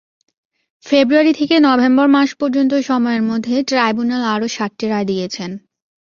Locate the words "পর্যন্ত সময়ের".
2.35-3.23